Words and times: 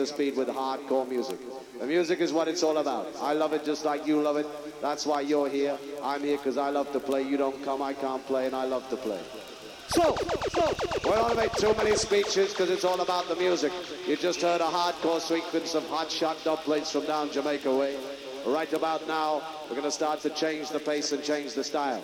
to 0.00 0.06
speed 0.06 0.34
with 0.34 0.48
hardcore 0.48 1.06
music. 1.06 1.38
The 1.78 1.86
music 1.86 2.20
is 2.20 2.32
what 2.32 2.48
it's 2.48 2.62
all 2.62 2.78
about. 2.78 3.06
I 3.20 3.34
love 3.34 3.52
it 3.52 3.66
just 3.66 3.84
like 3.84 4.06
you 4.06 4.18
love 4.22 4.38
it. 4.38 4.46
That's 4.80 5.04
why 5.04 5.20
you're 5.20 5.50
here. 5.50 5.76
I'm 6.02 6.22
here 6.22 6.38
because 6.38 6.56
I 6.56 6.70
love 6.70 6.90
to 6.92 7.00
play. 7.00 7.20
You 7.22 7.36
don't 7.36 7.62
come, 7.62 7.82
I 7.82 7.92
can't 7.92 8.24
play, 8.26 8.46
and 8.46 8.56
I 8.56 8.64
love 8.64 8.88
to 8.88 8.96
play. 8.96 9.20
So, 9.88 10.16
so, 10.52 10.74
we 11.04 11.10
don't 11.10 11.36
make 11.36 11.52
too 11.52 11.74
many 11.74 11.96
speeches 11.96 12.50
because 12.50 12.70
it's 12.70 12.84
all 12.84 13.02
about 13.02 13.28
the 13.28 13.36
music. 13.36 13.72
You 14.06 14.16
just 14.16 14.40
heard 14.40 14.62
a 14.62 14.68
hardcore 14.68 15.20
sequence 15.20 15.74
of 15.74 15.86
hot 15.88 16.10
shot 16.10 16.38
dubplates 16.38 16.92
from 16.92 17.04
down 17.04 17.30
Jamaica 17.30 17.76
way. 17.76 17.96
Right 18.46 18.72
about 18.72 19.06
now, 19.06 19.42
we're 19.64 19.76
going 19.76 19.82
to 19.82 19.90
start 19.90 20.20
to 20.20 20.30
change 20.30 20.70
the 20.70 20.80
pace 20.80 21.12
and 21.12 21.22
change 21.22 21.52
the 21.52 21.64
style. 21.64 22.02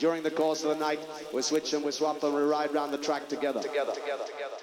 During 0.00 0.24
the 0.24 0.32
course 0.32 0.64
of 0.64 0.70
the 0.70 0.84
night, 0.84 0.98
we 1.32 1.42
switch 1.42 1.72
and 1.74 1.84
we 1.84 1.92
swap 1.92 2.24
and 2.24 2.34
we 2.34 2.42
ride 2.42 2.72
around 2.72 2.90
the 2.90 2.98
track 2.98 3.28
together. 3.28 3.60
Together, 3.60 3.92
together, 3.92 4.24
together. 4.24 4.57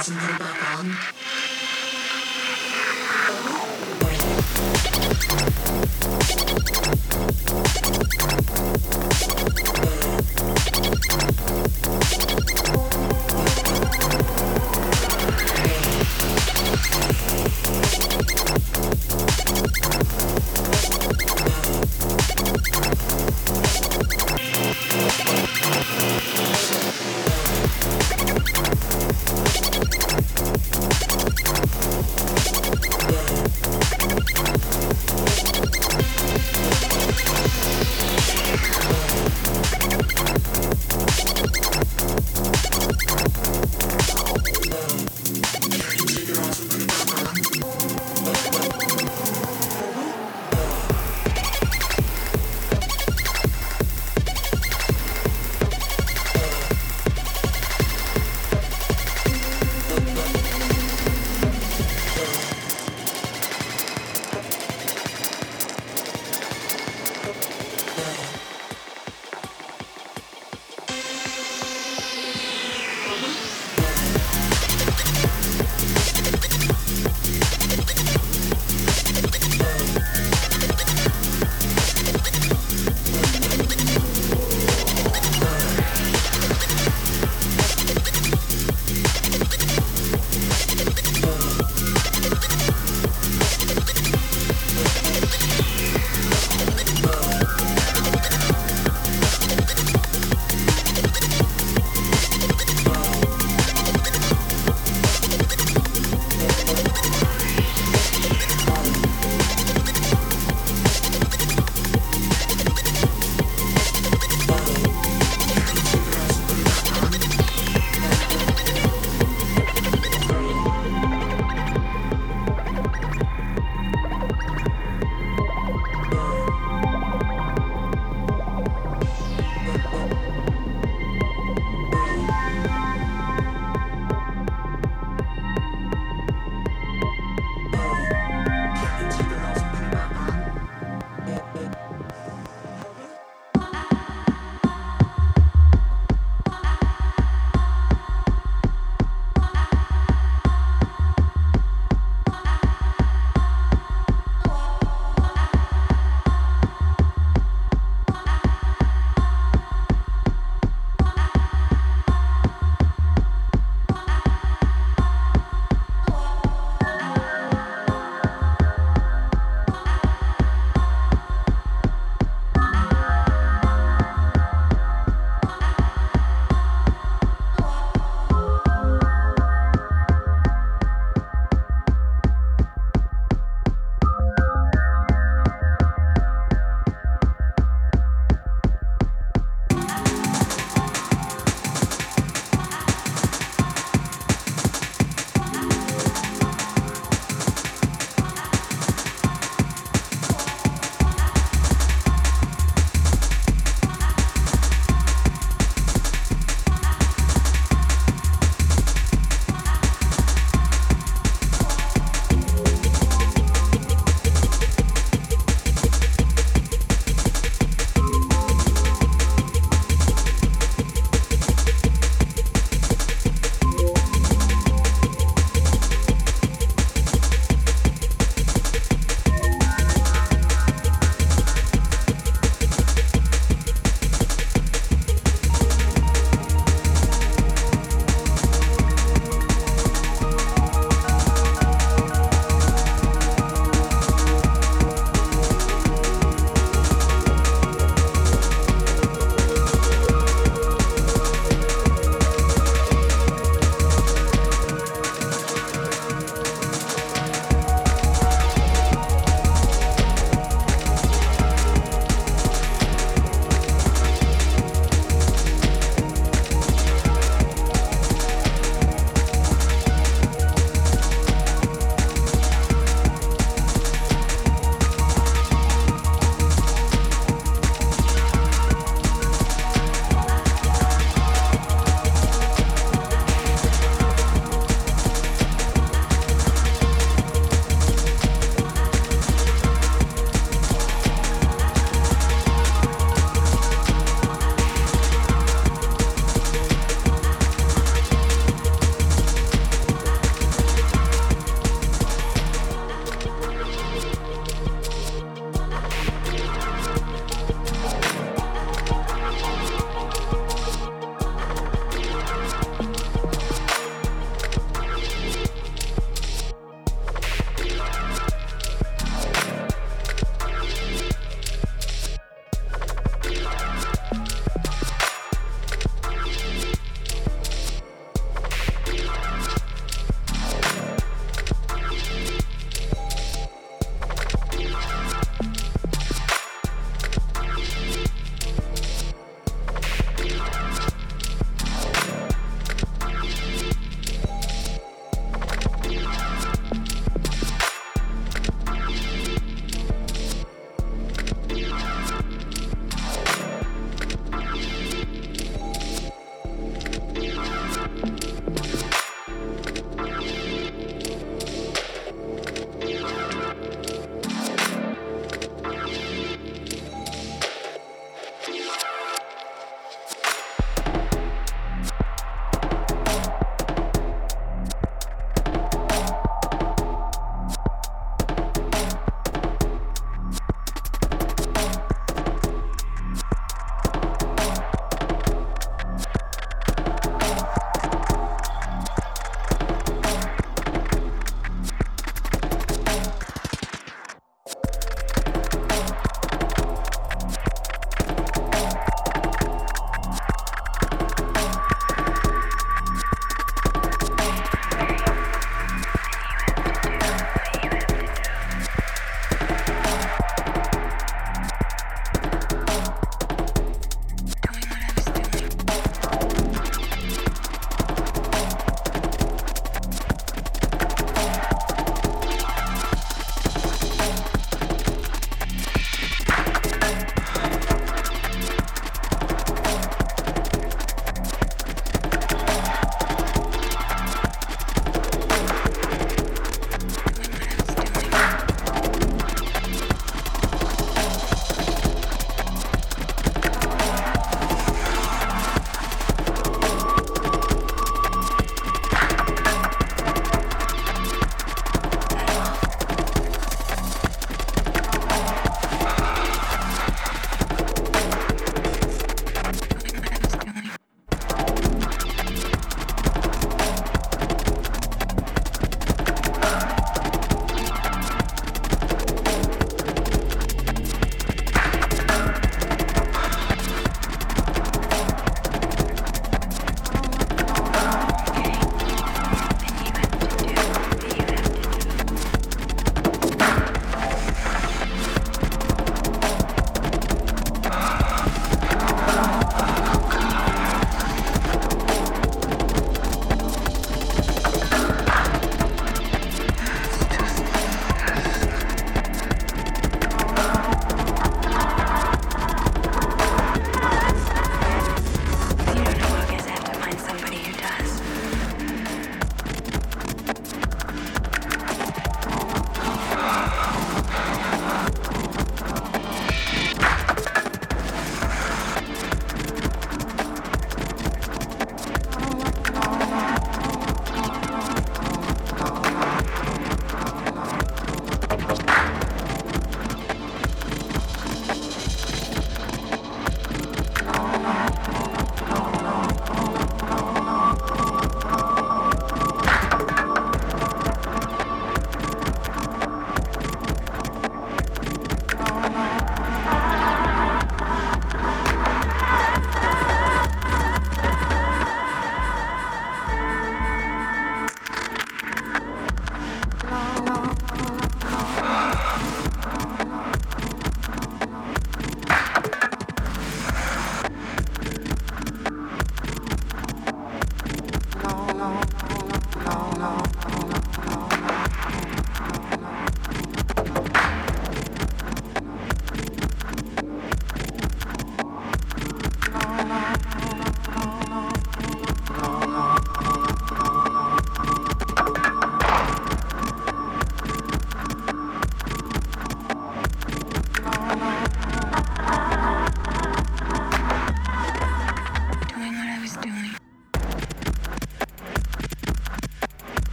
Katzenbauern 0.00 0.96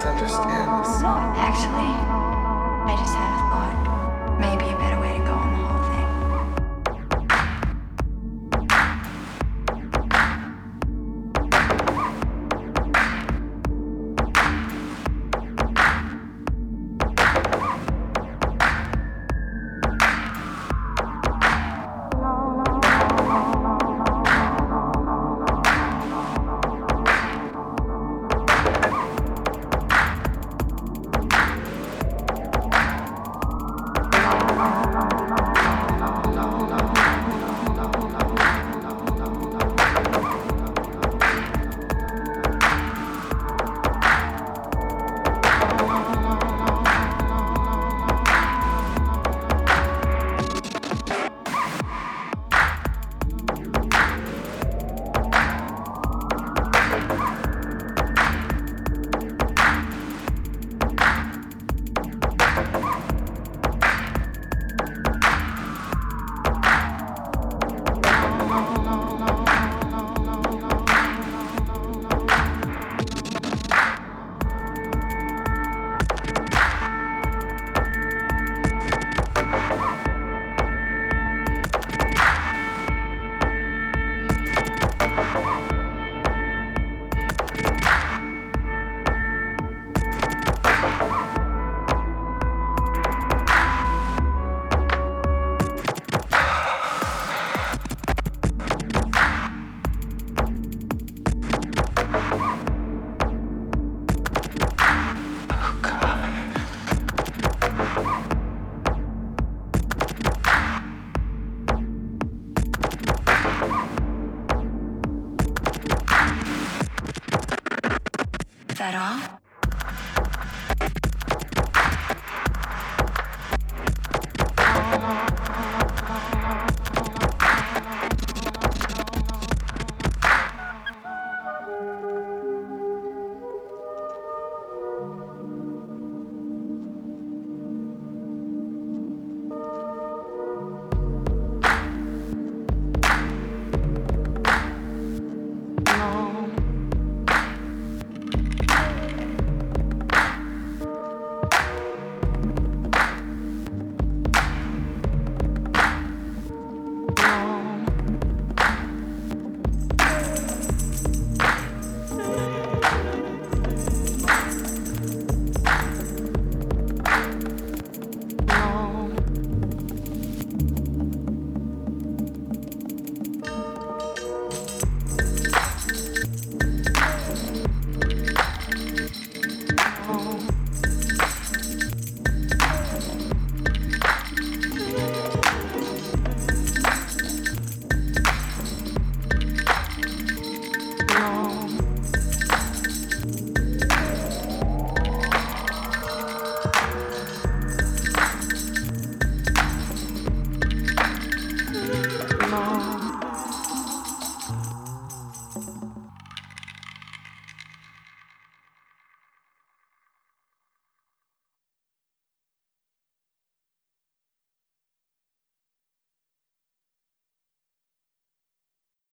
to 0.00 0.08
understand 0.08 0.80
this. 0.80 1.00
No, 1.02 1.12
actually, 1.36 1.92
I 2.88 2.96
just 2.96 3.14
have 3.14 3.49